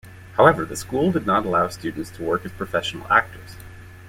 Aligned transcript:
However, 0.33 0.65
the 0.65 0.75
school 0.75 1.11
did 1.11 1.27
not 1.27 1.45
allow 1.45 1.67
students 1.67 2.09
to 2.17 2.23
work 2.23 2.43
as 2.43 2.51
professional 2.51 3.05
actors. 3.13 3.55